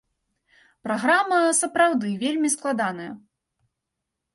[0.87, 3.11] Праграма сапраўды вельмі складаная.